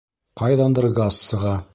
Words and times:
Ҡайҙандыр 0.41 0.87
газ 1.01 1.21
сыға 1.29 1.57